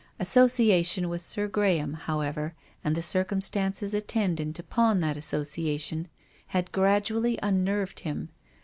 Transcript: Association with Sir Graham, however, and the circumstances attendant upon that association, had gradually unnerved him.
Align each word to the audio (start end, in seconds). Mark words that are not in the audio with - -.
Association 0.19 1.09
with 1.09 1.21
Sir 1.21 1.47
Graham, 1.47 1.93
however, 1.93 2.55
and 2.83 2.95
the 2.95 3.03
circumstances 3.03 3.93
attendant 3.93 4.57
upon 4.57 4.99
that 5.01 5.15
association, 5.15 6.07
had 6.47 6.71
gradually 6.71 7.37
unnerved 7.43 7.99
him. 7.99 8.29